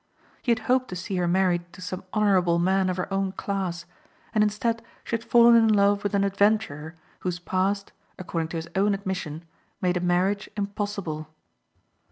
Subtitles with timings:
[0.41, 3.85] He had hoped to see her married to some honorable man of her own class
[4.33, 8.69] and instead she had fallen in love with an adventurer whose past according to his
[8.75, 9.45] own admission
[9.79, 11.27] made a marriage impossible.